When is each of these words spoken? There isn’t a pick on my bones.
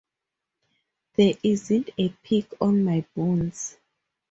There 1.13 1.35
isn’t 1.43 1.91
a 1.95 2.09
pick 2.23 2.51
on 2.59 2.83
my 2.83 3.05
bones. 3.15 3.77